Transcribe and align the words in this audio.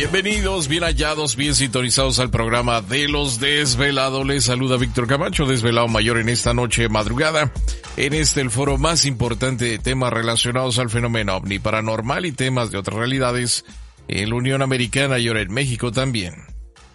Bienvenidos, 0.00 0.66
bien 0.66 0.82
hallados, 0.82 1.36
bien 1.36 1.54
sintonizados 1.54 2.20
al 2.20 2.30
programa 2.30 2.80
de 2.80 3.06
los 3.06 3.38
desvelados. 3.38 4.26
Les 4.26 4.44
saluda 4.44 4.78
Víctor 4.78 5.06
Camacho, 5.06 5.44
desvelado 5.44 5.88
mayor 5.88 6.16
en 6.16 6.30
esta 6.30 6.54
noche 6.54 6.88
madrugada. 6.88 7.52
En 7.98 8.14
este 8.14 8.40
el 8.40 8.50
foro 8.50 8.78
más 8.78 9.04
importante 9.04 9.66
de 9.66 9.78
temas 9.78 10.10
relacionados 10.10 10.78
al 10.78 10.88
fenómeno 10.88 11.36
ovni 11.36 11.58
paranormal 11.58 12.24
y 12.24 12.32
temas 12.32 12.70
de 12.70 12.78
otras 12.78 12.96
realidades 12.96 13.66
en 14.08 14.30
la 14.30 14.36
Unión 14.36 14.62
Americana 14.62 15.18
y 15.18 15.28
ahora 15.28 15.42
en 15.42 15.52
México 15.52 15.92
también. 15.92 16.32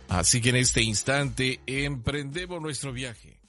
Así 0.10 0.42
que 0.42 0.50
en 0.50 0.56
este 0.56 0.81
instante 0.81 1.60
emprendemos 1.68 2.60
nuestro 2.60 2.92
viaje. 2.92 3.40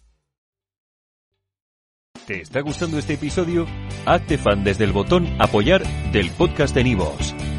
¿Te 2.27 2.43
está 2.43 2.61
gustando 2.61 2.99
este 2.99 3.15
episodio? 3.15 3.67
Hazte 4.05 4.37
fan 4.37 4.65
desde 4.65 4.85
el 4.85 4.93
botón 4.93 5.35
apoyar 5.39 5.83
del 6.13 6.31
podcast 6.33 6.75
de 6.75 6.85
Nivos. 6.85 7.35